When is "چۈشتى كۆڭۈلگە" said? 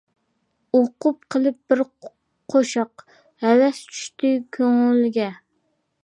3.97-5.29